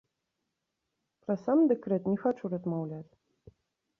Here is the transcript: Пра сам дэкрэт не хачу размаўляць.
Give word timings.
Пра 1.23 1.35
сам 1.43 1.59
дэкрэт 1.73 2.03
не 2.11 2.15
хачу 2.23 2.51
размаўляць. 2.53 3.13